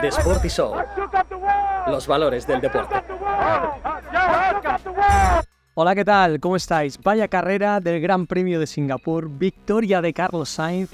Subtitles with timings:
[0.00, 0.74] The Sporty Show.
[1.86, 2.94] Los valores del deporte.
[5.74, 6.40] Hola, ¿qué tal?
[6.40, 6.98] ¿Cómo estáis?
[7.02, 10.90] Vaya carrera del Gran Premio de Singapur, victoria de Carlos Sainz.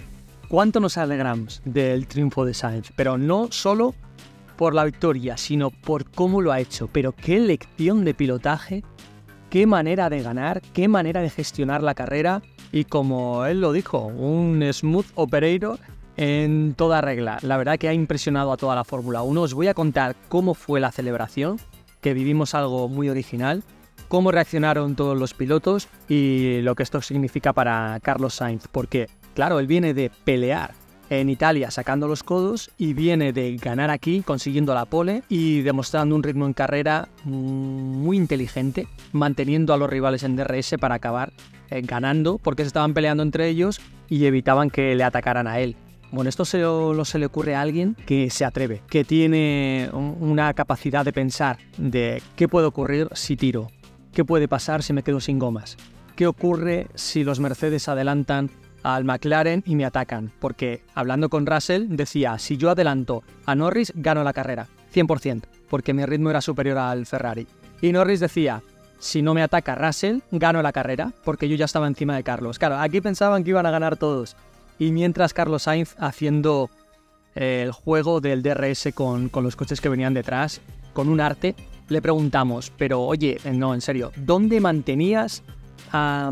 [0.48, 2.90] ¿Cuánto nos alegramos del triunfo de Sainz?
[2.96, 3.94] Pero no solo
[4.56, 6.88] por la victoria, sino por cómo lo ha hecho.
[6.92, 8.82] Pero qué lección de pilotaje,
[9.48, 12.42] qué manera de ganar, qué manera de gestionar la carrera
[12.72, 15.78] y como él lo dijo, un smooth operator
[16.16, 17.38] en toda regla.
[17.42, 19.40] La verdad que ha impresionado a toda la Fórmula 1.
[19.40, 21.58] Os voy a contar cómo fue la celebración,
[22.00, 23.62] que vivimos algo muy original,
[24.08, 29.60] cómo reaccionaron todos los pilotos y lo que esto significa para Carlos Sainz, porque claro,
[29.60, 30.74] él viene de pelear
[31.10, 36.14] en Italia sacando los codos y viene de ganar aquí consiguiendo la pole y demostrando
[36.14, 41.32] un ritmo en carrera muy inteligente, manteniendo a los rivales en DRS para acabar
[41.70, 45.76] eh, ganando porque se estaban peleando entre ellos y evitaban que le atacaran a él.
[46.10, 50.54] Bueno, esto se lo, se le ocurre a alguien que se atreve, que tiene una
[50.54, 53.68] capacidad de pensar de qué puede ocurrir si tiro,
[54.12, 55.76] qué puede pasar si me quedo sin gomas,
[56.16, 58.50] qué ocurre si los Mercedes adelantan
[58.94, 63.92] al McLaren y me atacan, porque hablando con Russell decía, si yo adelanto a Norris,
[63.94, 67.46] gano la carrera, 100%, porque mi ritmo era superior al Ferrari.
[67.80, 68.62] Y Norris decía,
[68.98, 72.58] si no me ataca Russell, gano la carrera, porque yo ya estaba encima de Carlos.
[72.58, 74.36] Claro, aquí pensaban que iban a ganar todos.
[74.78, 76.70] Y mientras Carlos Sainz haciendo
[77.34, 80.60] eh, el juego del DRS con, con los coches que venían detrás,
[80.92, 81.54] con un arte,
[81.88, 85.42] le preguntamos, pero oye, eh, no, en serio, ¿dónde mantenías
[85.92, 86.30] a,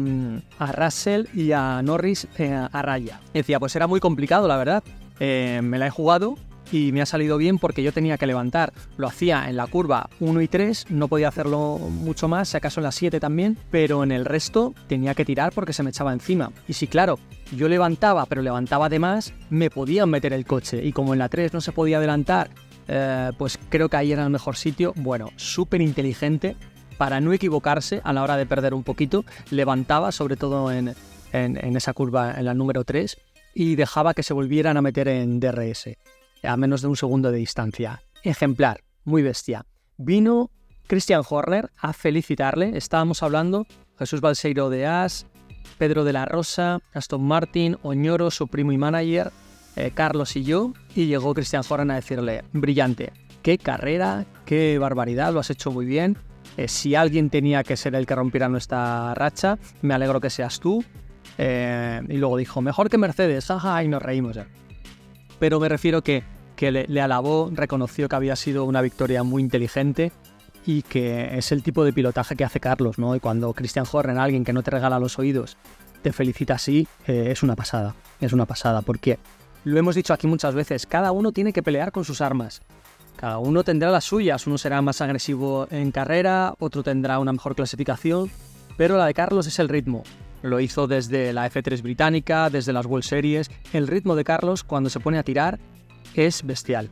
[0.58, 3.20] a Russell y a Norris eh, a raya.
[3.32, 4.82] Decía, pues era muy complicado, la verdad.
[5.20, 6.36] Eh, me la he jugado
[6.72, 8.72] y me ha salido bien porque yo tenía que levantar.
[8.96, 12.80] Lo hacía en la curva 1 y 3, no podía hacerlo mucho más, si acaso
[12.80, 16.12] en la 7 también, pero en el resto tenía que tirar porque se me echaba
[16.12, 16.52] encima.
[16.68, 17.18] Y si claro,
[17.54, 20.84] yo levantaba, pero levantaba de más, me podían meter el coche.
[20.84, 22.50] Y como en la 3 no se podía adelantar,
[22.88, 24.92] eh, pues creo que ahí era el mejor sitio.
[24.96, 26.56] Bueno, súper inteligente
[26.96, 30.94] para no equivocarse a la hora de perder un poquito, levantaba, sobre todo en,
[31.32, 33.16] esa curva, en la número 3,
[33.54, 35.96] y dejaba que se volvieran a meter en DRS,
[36.42, 38.02] a menos de un segundo de distancia.
[38.22, 39.64] Ejemplar, muy bestia.
[39.96, 40.50] Vino
[40.86, 43.66] Christian Horner a felicitarle, estábamos hablando,
[43.98, 45.26] Jesús Balseiro de As,
[45.78, 49.30] Pedro de la Rosa, Aston Martin, Oñoro, su primo y manager,
[49.74, 55.32] eh, Carlos y yo, y llegó Christian Horner a decirle, brillante, qué carrera, qué barbaridad,
[55.32, 56.16] lo has hecho muy bien,
[56.56, 60.60] eh, si alguien tenía que ser el que rompiera nuestra racha, me alegro que seas
[60.60, 60.84] tú.
[61.38, 64.38] Eh, y luego dijo, mejor que Mercedes, ajá, y nos reímos.
[65.38, 66.22] Pero me refiero que,
[66.56, 70.12] que le, alabó, reconoció que había sido una victoria muy inteligente
[70.64, 73.14] y que es el tipo de pilotaje que hace Carlos, ¿no?
[73.14, 75.56] Y cuando Christian Horner, alguien que no te regala los oídos,
[76.02, 79.18] te felicita así, eh, es una pasada, es una pasada, porque
[79.64, 82.62] lo hemos dicho aquí muchas veces, cada uno tiene que pelear con sus armas.
[83.16, 87.54] Cada uno tendrá las suyas, uno será más agresivo en carrera, otro tendrá una mejor
[87.54, 88.30] clasificación,
[88.76, 90.02] pero la de Carlos es el ritmo.
[90.42, 93.50] Lo hizo desde la F3 británica, desde las World Series.
[93.72, 95.58] El ritmo de Carlos cuando se pone a tirar
[96.14, 96.90] es bestial.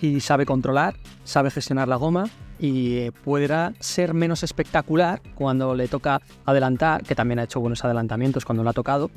[0.00, 2.24] Y sabe controlar, sabe gestionar la goma
[2.58, 8.46] y podrá ser menos espectacular cuando le toca adelantar, que también ha hecho buenos adelantamientos
[8.46, 9.10] cuando lo ha tocado,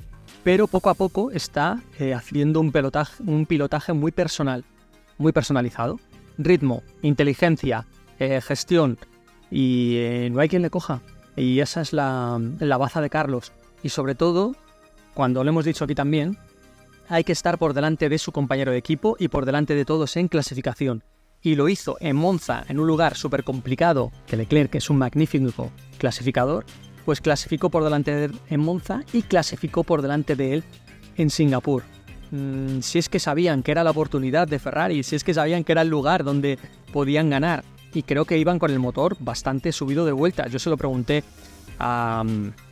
[0.44, 2.74] pero poco a poco está eh, haciendo un,
[3.26, 4.66] un pilotaje muy personal,
[5.18, 6.00] muy personalizado
[6.40, 7.86] ritmo, inteligencia,
[8.18, 8.98] eh, gestión
[9.52, 11.02] y eh, no hay quien le coja.
[11.36, 13.52] Y esa es la, la baza de Carlos.
[13.84, 14.56] Y sobre todo,
[15.14, 16.38] cuando lo hemos dicho aquí también,
[17.08, 20.18] hay que estar por delante de su compañero de equipo y por delante de todos
[20.18, 21.04] en clasificación.
[21.42, 25.72] Y lo hizo en Monza, en un lugar súper complicado, que Leclerc es un magnífico
[25.98, 26.66] clasificador,
[27.06, 30.64] pues clasificó por delante de él en Monza y clasificó por delante de él
[31.16, 31.84] en Singapur.
[32.32, 35.64] Mm, si es que sabían que era la oportunidad de Ferrari, si es que sabían
[35.64, 36.60] que era el lugar donde
[36.92, 37.64] podían ganar.
[37.94, 40.48] Y creo que iban con el motor bastante subido de vuelta.
[40.48, 41.24] Yo se lo pregunté
[41.80, 42.24] a,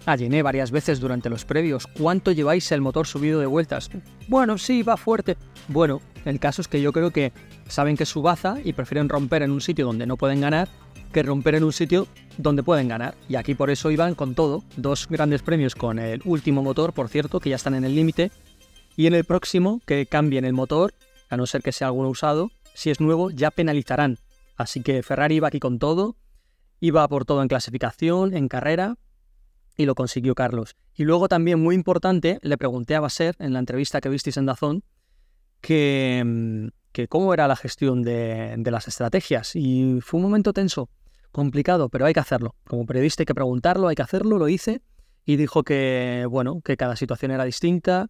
[0.06, 3.90] a varias veces durante los previos, ¿cuánto lleváis el motor subido de vueltas?
[4.28, 5.38] Bueno, sí, va fuerte.
[5.68, 7.32] Bueno, el caso es que yo creo que
[7.68, 10.68] saben que es su baza y prefieren romper en un sitio donde no pueden ganar
[11.12, 13.16] que romper en un sitio donde pueden ganar.
[13.30, 14.64] Y aquí por eso iban con todo.
[14.76, 18.30] Dos grandes premios con el último motor, por cierto, que ya están en el límite
[18.98, 20.94] y en el próximo, que cambien el motor,
[21.30, 24.18] a no ser que sea alguno usado, si es nuevo ya penalizarán.
[24.58, 26.16] Así que Ferrari iba aquí con todo,
[26.80, 28.98] iba por todo en clasificación, en carrera,
[29.78, 30.76] y lo consiguió Carlos.
[30.96, 34.48] Y luego también, muy importante, le pregunté a Baser en la entrevista que visteis en
[34.48, 34.84] Dazón,
[35.62, 39.56] que, mm, que cómo era la gestión de, de las estrategias.
[39.56, 40.90] Y fue un momento tenso,
[41.32, 42.56] complicado, pero hay que hacerlo.
[42.66, 44.82] Como periodista hay que preguntarlo, hay que hacerlo, lo hice,
[45.24, 48.10] y dijo que, bueno, que cada situación era distinta,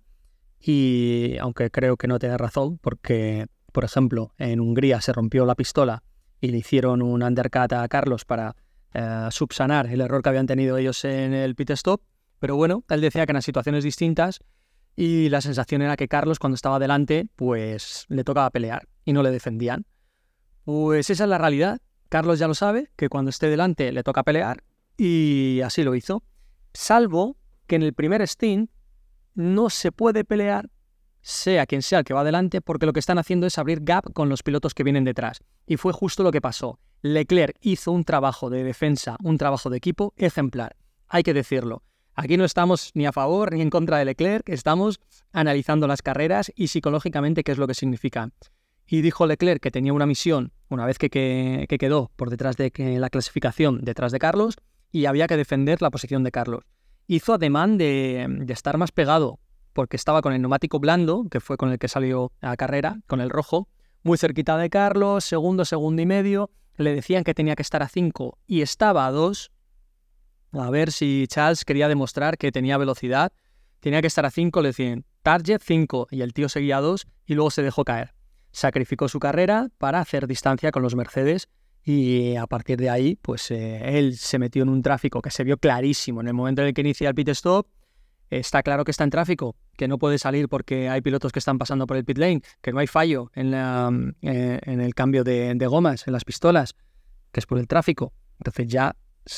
[0.59, 5.55] y aunque creo que no tiene razón, porque, por ejemplo, en Hungría se rompió la
[5.55, 6.03] pistola
[6.41, 8.55] y le hicieron un undercut a Carlos para
[8.93, 12.01] eh, subsanar el error que habían tenido ellos en el pit stop,
[12.39, 14.39] pero bueno, él decía que eran situaciones distintas
[14.95, 19.23] y la sensación era que Carlos cuando estaba delante, pues le tocaba pelear y no
[19.23, 19.85] le defendían.
[20.63, 21.79] Pues esa es la realidad.
[22.09, 24.63] Carlos ya lo sabe, que cuando esté delante le toca pelear
[24.97, 26.23] y así lo hizo.
[26.73, 27.37] Salvo
[27.67, 28.71] que en el primer stint
[29.37, 30.69] no se puede pelear,
[31.21, 34.11] sea quien sea el que va adelante, porque lo que están haciendo es abrir gap
[34.13, 35.43] con los pilotos que vienen detrás.
[35.67, 36.79] Y fue justo lo que pasó.
[37.03, 40.75] Leclerc hizo un trabajo de defensa, un trabajo de equipo ejemplar.
[41.07, 41.83] Hay que decirlo.
[42.15, 44.99] Aquí no estamos ni a favor ni en contra de Leclerc, estamos
[45.31, 48.31] analizando las carreras y psicológicamente qué es lo que significa.
[48.87, 51.09] Y dijo Leclerc que tenía una misión una vez que,
[51.79, 54.55] quedó por detrás de la clasificación, detrás de Carlos,
[54.91, 56.63] y había que defender la posición de Carlos
[57.07, 59.39] hizo ademán de, estar más pegado,
[59.73, 63.21] porque estaba con el neumático blando, que fue con el que salió a carrera, con
[63.21, 63.69] el rojo,
[64.03, 66.51] muy cerquita de Carlos, segundo, segundo y medio.
[66.75, 69.51] Le decían que tenía que estar a 5 y estaba a 2.
[70.53, 73.31] A ver si Charles quería demostrar que tenía velocidad.
[73.79, 77.07] Tenía que estar a 5, le decían target 5 y el tío seguía a 2
[77.25, 78.13] y luego se dejó caer.
[78.51, 81.49] Sacrificó su carrera para hacer distancia con los Mercedes
[81.89, 85.45] y a partir de ahí, pues eh, él se metió en un tráfico que se
[85.45, 86.19] vio clarísimo.
[86.19, 87.65] En el momento en el que inicia el pit stop,
[88.29, 91.57] está claro que está en tráfico, que no puede salir porque hay pilotos que están
[91.57, 93.89] pasando por el pit lane, que no hay fallo en, la,
[94.21, 96.75] eh, en el cambio de, gomas, en las pistolas,
[97.31, 98.11] que es por el tráfico.
[98.37, 98.93] Entonces ya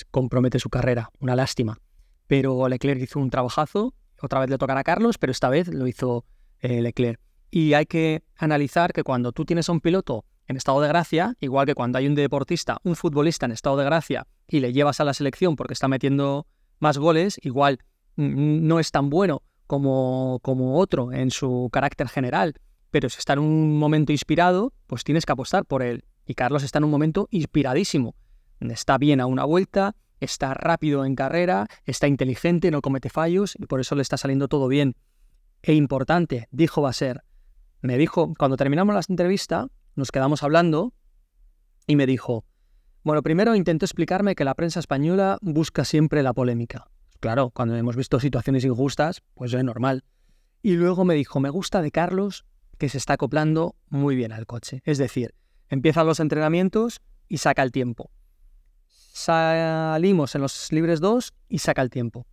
[0.09, 1.77] compromete su carrera, una lástima.
[2.25, 5.85] Pero Leclerc hizo un trabajazo, otra vez le tocará a Carlos, pero esta vez lo
[5.85, 6.25] hizo
[6.61, 7.19] eh, Leclerc.
[7.51, 11.35] Y hay que analizar que cuando tú tienes a un piloto en estado de gracia,
[11.39, 14.99] igual que cuando hay un deportista, un futbolista en estado de gracia y le llevas
[14.99, 16.47] a la selección porque está metiendo
[16.79, 17.79] más goles, igual
[18.15, 22.55] no es tan bueno como, como otro en su carácter general,
[22.89, 26.03] pero si está en un momento inspirado, pues tienes que apostar por él.
[26.25, 28.15] Y Carlos está en un momento inspiradísimo.
[28.59, 33.67] Está bien a una vuelta, está rápido en carrera, está inteligente, no comete fallos y
[33.67, 34.95] por eso le está saliendo todo bien.
[35.61, 36.91] E importante, dijo va.
[37.81, 40.93] Me dijo, cuando terminamos la entrevista, nos quedamos hablando
[41.87, 42.45] y me dijo,
[43.03, 46.89] bueno, primero intentó explicarme que la prensa española busca siempre la polémica.
[47.19, 50.03] Claro, cuando hemos visto situaciones injustas, pues es normal.
[50.61, 52.45] Y luego me dijo, me gusta de Carlos
[52.77, 54.81] que se está acoplando muy bien al coche.
[54.85, 55.33] Es decir,
[55.69, 58.11] empiezan los entrenamientos y saca el tiempo.
[58.87, 62.25] Salimos en los libres 2 y saca el tiempo.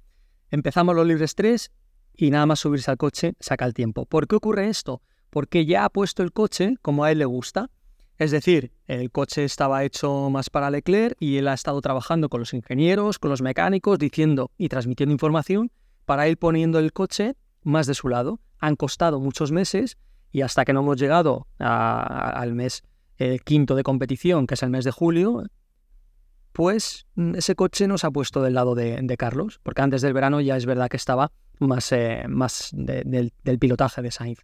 [0.51, 1.73] Empezamos los libres 3
[2.15, 4.07] y nada más subirse al coche saca el tiempo.
[4.07, 5.03] ¿Por qué ocurre esto?
[5.37, 7.69] Porque ya ha puesto el coche como a él le gusta.
[8.17, 12.41] Es decir, el coche estaba hecho más para Leclerc y él ha estado trabajando con
[12.41, 15.71] los ingenieros, con los mecánicos, diciendo y transmitiendo información
[16.07, 18.41] para él poniendo el coche más de su lado.
[18.61, 19.99] Han costado muchos meses
[20.33, 22.83] y hasta que no hemos llegado al mes
[23.19, 25.45] eh, quinto de competición, que es el mes de julio,
[26.53, 30.41] pues mm, ese coche nos ha puesto del lado de, Carlos, porque antes del verano
[30.41, 32.25] ya es verdad que estaba más, eh,
[32.73, 34.39] del, del pilotaje de Sainz.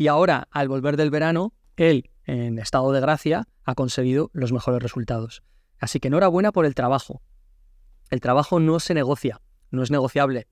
[0.00, 4.82] Y ahora, al volver del verano, él, en estado de gracia, ha conseguido los mejores
[4.82, 5.42] resultados.
[5.78, 7.20] Así que enhorabuena por el trabajo.
[8.08, 10.48] El trabajo no se negocia, no es negociable.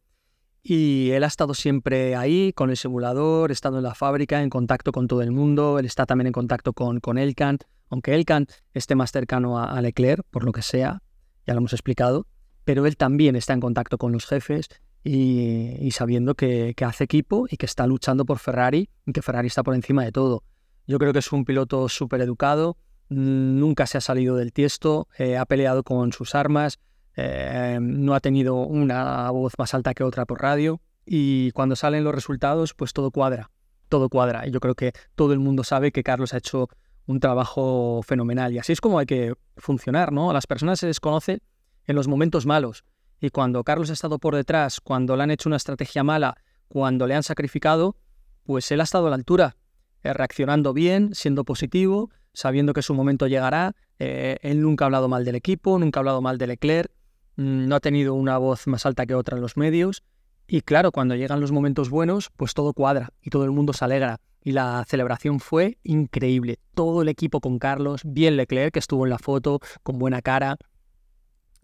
[0.62, 4.92] Y él ha estado siempre ahí, con el simulador, estando en la fábrica, en contacto
[4.92, 5.78] con todo el mundo.
[5.78, 10.26] Él está también en contacto con, con aunque Elkan esté más cercano a, a Leclerc,
[10.28, 11.00] por lo que sea,
[11.46, 12.26] ya lo hemos explicado.
[12.64, 14.68] Pero él también está en contacto con los jefes
[15.04, 19.62] y, sabiendo que, hace equipo y que está luchando por Ferrari y que Ferrari está
[19.62, 20.42] por encima de todo.
[20.86, 22.76] Yo creo que es un piloto súper educado,
[23.08, 26.78] nunca se ha salido del tiesto, eh, ha peleado con sus armas,
[27.16, 32.04] eh, no ha tenido una voz más alta que otra por radio y cuando salen
[32.04, 33.50] los resultados pues todo cuadra,
[33.88, 34.46] todo cuadra.
[34.46, 36.68] Y yo creo que todo el mundo sabe que Carlos ha hecho
[37.06, 40.30] un trabajo fenomenal y así es como hay que funcionar, ¿no?
[40.30, 41.40] A las personas se les conoce
[41.86, 42.84] en los momentos malos
[43.20, 46.36] y cuando Carlos ha estado por detrás, cuando le han hecho una estrategia mala,
[46.68, 47.96] cuando le han sacrificado,
[48.44, 49.56] pues él ha estado a la altura,
[50.02, 53.74] eh, reaccionando bien, siendo positivo, sabiendo que su momento llegará.
[53.98, 56.92] Eh, él nunca ha hablado mal del equipo, nunca ha hablado mal de Leclerc,
[57.36, 60.04] mm, no ha tenido una voz más alta que otra en los medios.
[60.46, 63.84] Y claro, cuando llegan los momentos buenos, pues todo cuadra y todo el mundo se
[63.84, 64.20] alegra.
[64.42, 66.58] Y la celebración fue increíble.
[66.74, 70.56] Todo el equipo con Carlos, bien Leclerc, que estuvo en la foto, con buena cara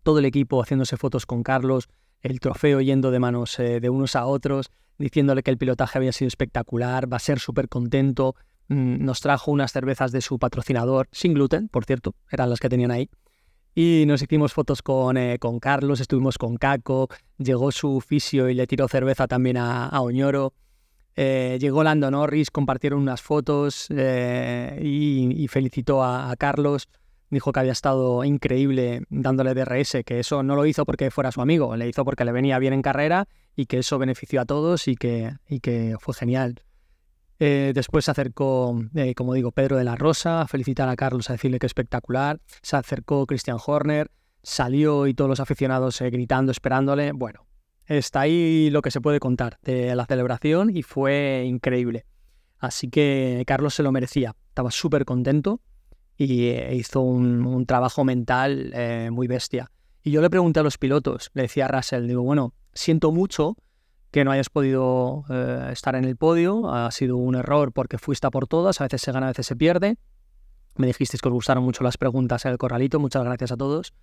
[0.05, 1.89] todo el equipo haciéndose fotos con Carlos,
[2.21, 6.13] el trofeo yendo de manos eh, de unos a otros, diciéndole que el pilotaje había
[6.13, 8.37] sido espectacular, va a ser súper contento.
[8.69, 12.69] Mm, nos trajo unas cervezas de su patrocinador, sin gluten, por cierto, eran las que
[12.69, 13.11] tenían ahí.
[13.75, 17.09] Y nos hicimos fotos con, eh, Carlos, estuvimos con Caco,
[17.39, 20.53] llegó su fisio y le tiró cerveza también a, Oñoro.
[21.17, 26.89] Eh, llegó Lando Norris, compartieron unas fotos y, felicitó a, Carlos.
[27.35, 31.41] Dijo que había estado increíble dándole DRS, que eso no lo hizo porque fuera su
[31.41, 33.27] amigo, le hizo porque le venía bien en carrera
[33.57, 36.63] y que eso benefició a todos y que, y que fue genial.
[37.41, 38.81] Eh, después se acercó,
[39.17, 42.41] como digo, Pedro de la Rosa a felicitar a Carlos, a decirle que espectacular.
[42.63, 44.11] Se acercó Christian Horner,
[44.43, 47.13] salió y todos los aficionados gritando, esperándole.
[47.13, 47.45] Bueno,
[47.87, 52.07] Está ahí lo que se puede contar de la celebración y fue increíble.
[52.59, 54.35] Así que Carlos se lo merecía.
[54.49, 55.61] Estaba súper contento
[56.17, 59.71] y eh, hizo un, trabajo mental eh, muy bestia.
[60.03, 63.57] Y yo le pregunté a los pilotos, le decía a Russell, digo, bueno, siento mucho
[64.11, 68.27] que no hayas podido eh, estar en el podio, ha sido un error porque fuiste
[68.27, 69.97] a por todas, a veces se gana, a veces se pierde.
[70.77, 73.95] Me dijisteis que os gustaron mucho las preguntas en el corralito, muchas gracias a todos.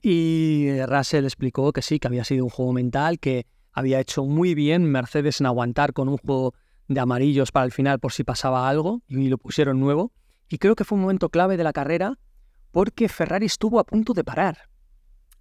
[0.00, 4.54] Y Russell explicó que sí, que había sido un juego mental, que había hecho muy
[4.54, 6.54] bien Mercedes en aguantar con un juego
[6.88, 10.12] de amarillos para el final por si pasaba algo, y lo pusieron nuevo.
[10.48, 12.18] Y creo que fue un momento clave de la carrera
[12.70, 14.68] porque Ferrari estuvo a punto de parar.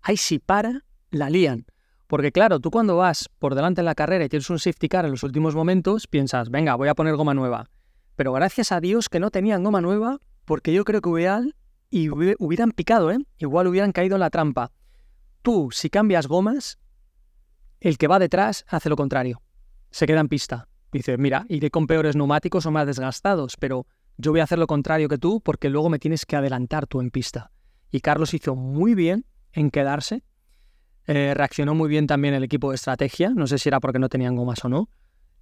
[0.02, 1.66] Ahí si para, la lían.
[2.08, 5.06] Porque claro, tú cuando vas por delante en la carrera y tienes un safety car
[5.06, 7.70] en los últimos momentos, piensas, venga, voy a poner goma nueva.
[8.16, 11.56] Pero gracias a Dios que no tenían goma nueva, porque yo creo que Ubeal
[11.90, 13.20] y hubieran picado, ¿eh?
[13.38, 14.72] Igual hubieran caído en la trampa.
[15.42, 16.80] Tú, si cambias gomas,
[17.80, 19.42] el que va detrás hace lo contrario.
[19.92, 20.68] Se queda en pista.
[20.92, 23.86] Dice, mira, iré con peores neumáticos o más desgastados, pero
[24.18, 27.02] yo voy a hacer lo contrario que tú porque luego me tienes que adelantar tú
[27.02, 27.52] en pista.
[27.92, 30.24] Y Carlos hizo muy bien en quedarse.
[31.06, 33.30] Eh, reaccionó muy bien también el equipo de estrategia.
[33.30, 34.90] No sé si era porque no tenían gomas o no.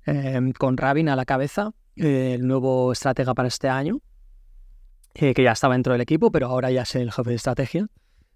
[0.05, 4.01] Eh, con Rabin a la cabeza, eh, el nuevo estratega para este año.
[5.13, 7.87] Que ya estaba dentro del equipo, pero ahora ya es el jefe de estrategia,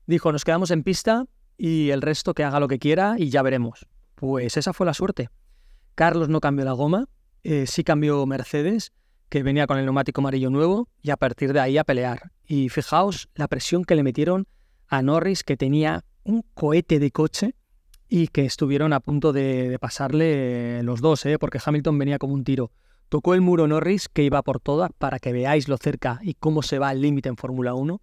[0.08, 1.26] dijo, nos quedamos en pista
[1.58, 3.86] y el resto que haga lo que quiera y ya veremos.
[4.16, 5.28] Pues esa fue la suerte.
[5.96, 7.10] Carlos no cambió la goma,
[7.44, 8.94] sí cambió Mercedes,
[9.30, 12.32] que venía con el neumático amarillo nuevo, y a partir de ahí a pelear.
[12.46, 14.48] Y fijaos la presión que le metieron
[14.88, 17.56] a Norris, que tenía un cohete de coche
[18.08, 21.38] y que estuvieron a punto de, pasarle los dos, ¿eh?
[21.38, 22.72] porque Hamilton venía como un tiro.
[23.08, 26.62] Tocó el muro Norris, que iba por todas, para que veáis lo cerca y cómo
[26.62, 28.02] se va el límite en Fórmula 1.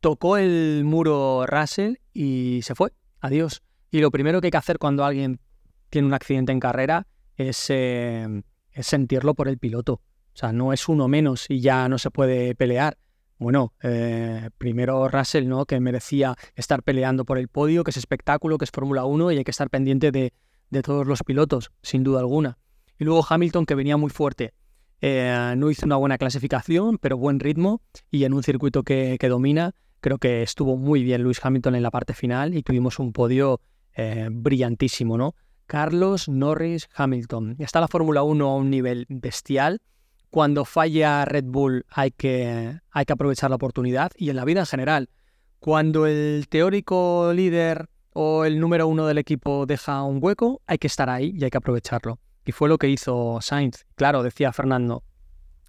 [0.00, 2.92] Tocó el muro Russell y se fue.
[3.20, 3.62] Adiós.
[3.90, 5.40] Y lo primero que hay que hacer cuando alguien
[5.88, 8.42] tiene un accidente en carrera es, eh,
[8.80, 10.00] sentirlo por el piloto.
[10.34, 12.98] O sea, no es uno menos y ya no se puede pelear.
[13.38, 15.64] Bueno, eh, primero Russell, ¿no?
[15.66, 19.38] Que merecía estar peleando por el podio, que es espectáculo, que es Fórmula 1 y
[19.38, 20.32] hay que estar pendiente de,
[20.70, 22.58] de todos los pilotos, sin duda alguna.
[22.98, 24.54] Y luego Hamilton, que venía muy fuerte.
[25.00, 29.74] Eh, no hizo una buena clasificación, pero buen ritmo y en un circuito que, domina,
[30.00, 33.60] creo que estuvo muy bien Luis Hamilton en la parte final y tuvimos un podio
[33.94, 35.34] eh, brillantísimo, ¿no?
[35.66, 37.56] Carlos, Norris, Hamilton.
[37.58, 39.80] Está la Fórmula 1 a un nivel bestial.
[40.34, 44.58] Cuando falla Red Bull hay que, hay que aprovechar la oportunidad y en la vida
[44.58, 45.08] en general.
[45.60, 50.88] Cuando el teórico líder o el número uno del equipo deja un hueco, hay que
[50.88, 52.18] estar ahí y hay que aprovecharlo.
[52.44, 53.86] Y fue lo que hizo Sainz.
[53.94, 55.04] Claro, decía Fernando,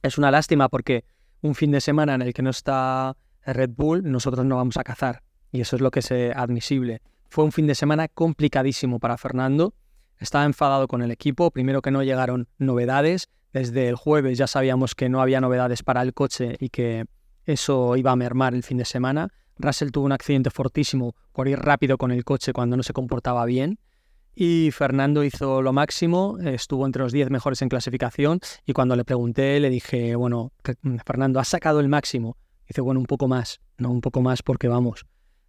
[0.02, 1.06] es una lástima porque
[1.42, 4.84] un fin de semana en el que no está Red Bull, nosotros no vamos a
[4.84, 5.22] cazar.
[5.52, 7.04] Y eso es lo que es eh, admisible.
[7.30, 9.76] Fue un fin de semana complicadísimo para Fernando.
[10.18, 11.52] Estaba enfadado con el equipo.
[11.52, 13.30] Primero que no llegaron novedades.
[13.56, 17.06] Desde el jueves ya sabíamos que no había novedades para el coche y que
[17.46, 19.30] eso iba a mermar el fin de semana.
[19.58, 23.46] Russell tuvo un accidente fortísimo por ir rápido con el coche cuando no se comportaba
[23.46, 23.80] bien.
[24.36, 29.06] Y Fernando hizo lo máximo, estuvo entre los 10 mejores en clasificación y cuando le
[29.06, 32.36] pregunté le dije, bueno, mm, Fernando, ¿has sacado el máximo?
[32.68, 35.06] Dice, bueno, un poco más, no un poco más porque vamos,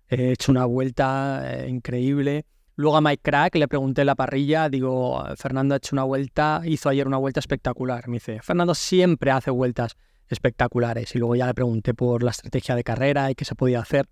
[0.09, 2.47] he hecho una vuelta eh, increíble.
[2.79, 6.61] Luego a Mike Crack le pregunté en la parrilla, digo, Fernando ha hecho una vuelta,
[6.67, 8.07] hizo ayer una vuelta espectacular.
[8.07, 9.97] Me dice, Fernando siempre hace vueltas
[10.29, 11.15] espectaculares.
[11.15, 14.11] Y luego ya le pregunté por la estrategia de carrera y qué se podía hacer.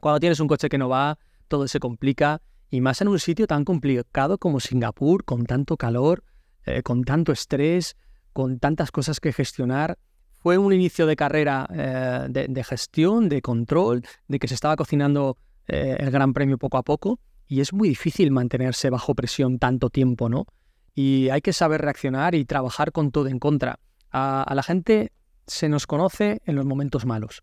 [0.00, 1.16] Cuando tienes un coche que no va,
[1.46, 6.24] todo se complica y más en un sitio tan complicado como Singapur, con tanto calor,
[6.64, 7.96] eh, con tanto estrés,
[8.32, 9.96] con tantas cosas que gestionar.
[10.40, 15.38] Fue un inicio de carrera eh, de, gestión, de control, de que se estaba cocinando
[15.68, 19.90] eh, el Gran Premio poco a poco y es muy difícil mantenerse bajo presión tanto
[19.90, 20.46] tiempo, ¿no?
[20.94, 23.78] Y hay que saber reaccionar y trabajar con todo en contra.
[24.10, 25.12] a la gente
[25.46, 27.42] se nos conoce en los momentos malos.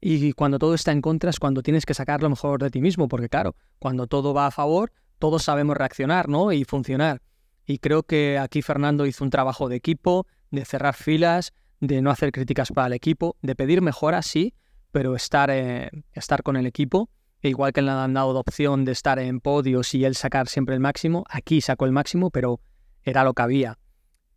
[0.00, 2.82] Y cuando todo está en contra es cuando tienes que sacar lo mejor de ti
[2.82, 6.52] mismo, porque claro, cuando todo va a favor, todos sabemos reaccionar, ¿no?
[6.52, 7.22] Y funcionar.
[7.64, 12.10] Y creo que aquí Fernando hizo un trabajo de equipo, de cerrar filas, de no
[12.10, 14.52] hacer críticas para el equipo, de pedir mejoras, sí,
[14.92, 17.08] pero estar, eh, estar con el equipo.
[17.44, 20.74] E igual que le han dado opción de estar en podios y él sacar siempre
[20.74, 22.58] el máximo, aquí sacó el máximo, pero
[23.02, 23.78] era lo que había.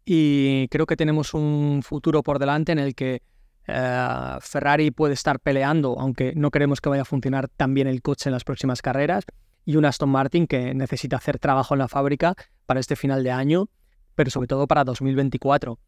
[0.04, 3.22] y creo que tenemos un futuro por delante en el que
[3.68, 8.02] eh, Ferrari puede estar peleando, aunque no queremos que vaya a funcionar tan bien el
[8.02, 9.24] coche en las próximas carreras,
[9.64, 12.36] y un Aston Martin que necesita hacer trabajo en la fábrica
[12.66, 13.70] para este final de año,
[14.16, 15.80] pero sobre todo para 2024.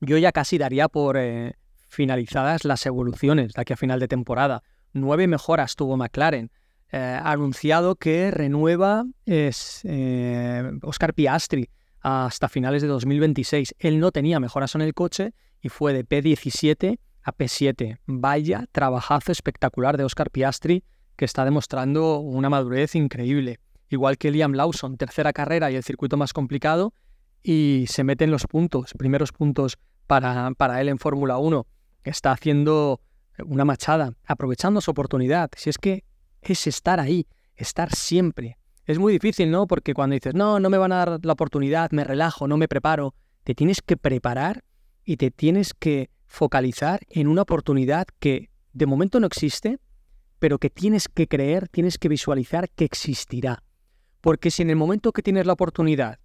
[0.00, 1.54] Yo ya casi daría por eh,
[1.88, 4.62] finalizadas las evoluciones de aquí a final de temporada.
[4.92, 6.50] Nueve mejoras tuvo McLaren.
[6.92, 9.82] Eh, ha anunciado que renueva es,
[10.82, 11.70] Oscar Piastri
[12.00, 13.74] hasta finales de 2026.
[13.78, 17.98] Él no tenía mejoras en el coche y fue de P17 a P7.
[18.06, 20.84] Vaya trabajazo espectacular de Oscar Piastri
[21.20, 23.60] que está demostrando una madurez increíble.
[23.90, 26.94] Igual que Liam Lawson, tercera carrera y el circuito más complicado,
[27.42, 31.66] y se mete en los puntos, primeros puntos para, para él en Fórmula 1.
[32.04, 33.02] Está haciendo
[33.42, 35.50] una machada, aprovechando su oportunidad.
[35.56, 36.04] Si es que
[36.42, 38.58] es estar ahí, estar siempre.
[38.86, 39.66] Es muy difícil, ¿no?
[39.66, 42.68] Porque cuando dices, no, no me van a dar la oportunidad, me relajo, no me
[42.68, 44.64] preparo, te tienes que preparar
[45.04, 49.78] y te tienes que focalizar en una oportunidad que de momento no existe,
[50.38, 53.62] pero que tienes que creer, tienes que visualizar que existirá.
[54.20, 56.18] Porque si en el momento que tienes la oportunidad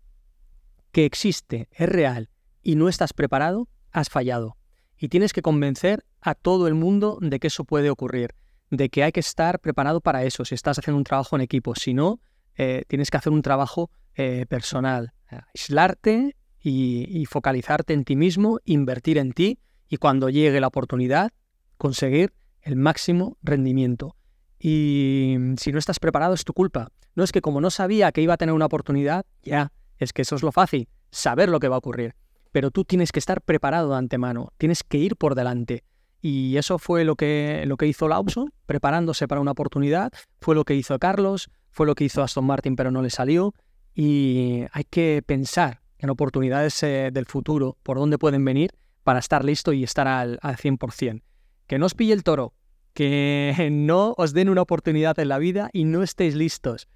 [0.91, 2.29] que existe, es real
[2.61, 4.57] y no estás preparado, has fallado.
[4.97, 8.33] Y tienes que convencer a todo el mundo de que eso puede ocurrir,
[8.69, 11.75] de que hay que estar preparado para eso si estás haciendo un trabajo en equipo.
[11.75, 12.19] Si no,
[12.55, 16.35] eh, tienes que hacer un trabajo eh, personal, aislarte
[16.67, 21.31] y focalizarte en ti mismo, invertir en ti y cuando llegue la oportunidad,
[21.77, 24.15] conseguir el máximo rendimiento.
[24.59, 26.91] Y si no estás preparado es tu culpa.
[27.13, 30.23] No es que como no sabía que iba a tener una oportunidad, ya, es que
[30.23, 32.15] eso es lo fácil, saber lo que va a ocurrir.
[32.55, 35.83] Pero tú tienes que estar preparado de antemano, tienes que ir por delante.
[36.21, 40.63] Y eso fue lo que, lo que hizo Lawson, preparándose para una oportunidad, fue lo
[40.63, 43.53] que hizo Carlos, fue lo que hizo Aston Martin, pero no le salió.
[43.93, 48.71] Y hay que pensar en oportunidades eh, del futuro, por dónde pueden venir,
[49.03, 51.23] para estar listo y estar al, al 100%
[51.67, 52.53] que no os pille el toro,
[52.93, 56.87] que no os den una oportunidad en la vida y no estéis listos,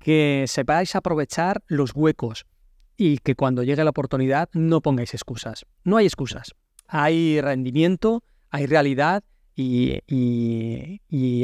[0.00, 2.44] que sepáis aprovechar los huecos
[2.96, 5.66] y que cuando llegue la oportunidad no pongáis excusas.
[5.84, 6.54] No hay excusas.
[6.86, 10.00] Hay rendimiento, hay realidad y,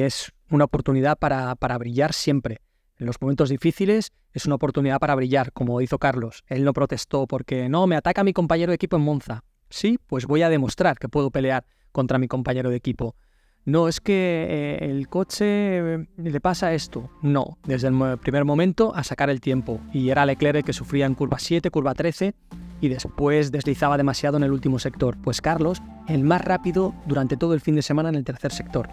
[0.00, 2.60] es una oportunidad para, para brillar siempre.
[2.98, 6.44] En los momentos difíciles es una oportunidad para brillar, como hizo Carlos.
[6.46, 9.44] Él no protestó porque no, me ataca mi compañero de equipo en Monza.
[9.70, 13.16] Sí, pues voy a demostrar que puedo pelear contra mi compañero de equipo.
[13.64, 17.11] No, es que eh, el coche eh, le pasa esto.
[17.22, 19.81] No, desde el primer momento a sacar el tiempo.
[19.92, 22.35] Y era Leclerc el que sufría en curva 7, curva 13
[22.81, 25.16] y después deslizaba demasiado en el último sector.
[25.22, 28.88] Pues Carlos, el más rápido durante todo el fin de semana en el tercer sector.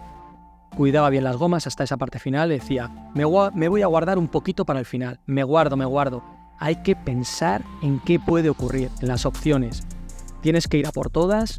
[0.76, 4.28] Cuidaba bien las gomas hasta esa parte final, decía, me, me voy a guardar un
[4.28, 5.18] poquito para el final.
[5.26, 6.22] Me guardo, me guardo.
[6.60, 9.82] Hay que pensar en qué puede ocurrir, en las opciones.
[10.42, 11.58] Tienes que ir a por todas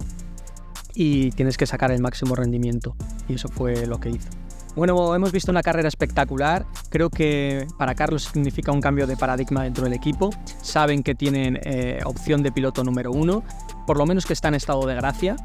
[0.94, 2.96] y tienes que sacar el máximo rendimiento.
[3.28, 4.30] Y eso fue lo que hizo.
[4.76, 6.66] Bueno, hemos visto una carrera espectacular.
[6.90, 10.30] Creo que para Carlos significa un cambio de paradigma dentro del equipo.
[10.62, 13.44] Saben que tienen eh, opción de piloto número uno,
[13.86, 15.36] por lo menos que está en estado de gracia.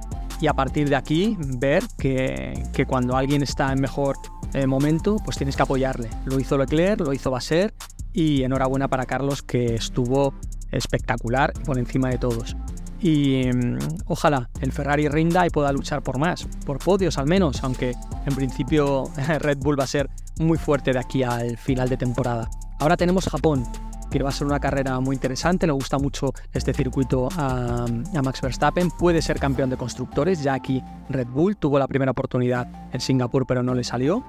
[0.40, 4.16] Y a partir de aquí, ver que, cuando alguien está en mejor
[4.52, 6.08] eh, momento, pues tienes que apoyarle.
[6.24, 7.74] Lo hizo Leclerc, lo hizo Basser.
[8.12, 10.34] Y enhorabuena para Carlos, que estuvo
[10.70, 12.56] espectacular por encima de todos
[13.00, 17.62] y mm, ojalá el Ferrari rinda y pueda luchar por más, por podios al menos,
[17.62, 17.94] aunque
[18.26, 19.04] en principio
[19.38, 22.48] Red Bull va a ser muy fuerte de aquí al final de temporada.
[22.78, 23.64] Ahora tenemos Japón,
[24.10, 27.86] que va a ser una carrera muy interesante, le gusta mucho este circuito a,
[28.22, 32.68] Max Verstappen, puede ser campeón de constructores, ya aquí Red Bull tuvo la primera oportunidad
[32.92, 34.24] en Singapur pero no le salió,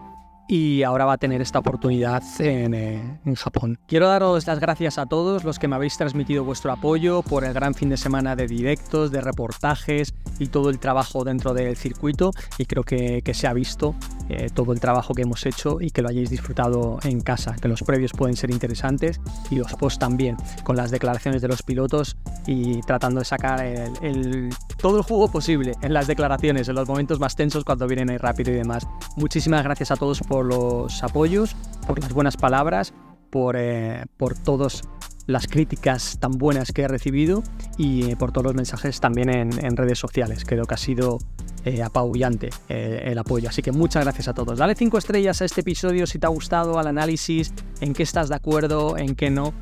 [0.47, 3.77] y ahora va a tener esta oportunidad eh, en, Japón.
[3.87, 7.53] Quiero daros las gracias a todos los que me habéis transmitido vuestro apoyo por el
[7.53, 12.31] gran fin de semana de directos, de reportajes y todo el trabajo dentro del circuito
[12.57, 13.93] y creo que, se ha visto
[14.29, 17.67] eh, todo el trabajo que hemos hecho y que lo hayáis disfrutado en casa, que
[17.67, 19.19] los previos pueden ser interesantes
[19.51, 24.49] y los post también, con las declaraciones de los pilotos y tratando de sacar el,
[24.77, 28.17] todo el jugo posible en las declaraciones, en los momentos más tensos cuando vienen ahí
[28.17, 28.87] rápido y demás.
[29.17, 31.55] Muchísimas gracias a todos por por los apoyos,
[31.87, 32.93] por las buenas palabras,
[33.31, 34.83] por, eh, por todas
[35.25, 37.41] las críticas tan buenas que he recibido
[37.75, 40.45] y eh, por todos los mensajes también en, redes sociales.
[40.45, 41.17] Creo que ha sido
[41.65, 43.49] eh, apabullante el apoyo.
[43.49, 44.59] Así que muchas gracias a todos.
[44.59, 48.29] Dale 5 estrellas a este episodio si te ha gustado, al análisis, en qué estás
[48.29, 49.55] de acuerdo, en qué no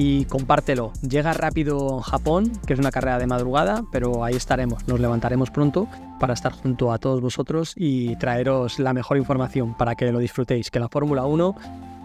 [0.00, 0.92] y compártelo.
[1.02, 5.88] Llega rápido Japón, que es una carrera de madrugada, pero ahí estaremos, nos levantaremos pronto
[6.20, 10.70] para estar junto a todos vosotros y traeros la mejor información para que lo disfrutéis,
[10.70, 11.56] que la Fórmula 1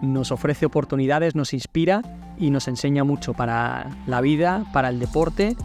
[0.02, 2.02] nos ofrece oportunidades, nos inspira
[2.36, 5.56] y nos enseña mucho para la vida, para el deporte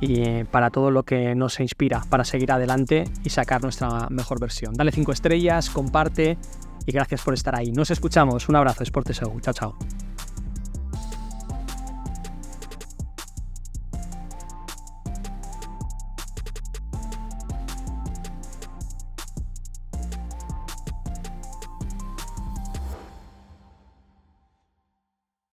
[0.00, 4.72] y para todo lo que nos inspira para seguir adelante y sacar nuestra mejor versión.
[4.72, 6.38] Dale 5 estrellas, comparte
[6.86, 7.72] y gracias por estar ahí.
[7.72, 8.48] Nos escuchamos.
[8.48, 9.38] Un abrazo, Sporteseu.
[9.42, 9.76] Chao, chao.